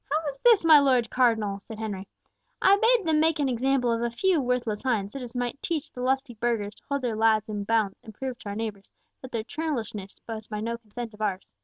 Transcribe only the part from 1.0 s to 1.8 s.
Cardinal?" said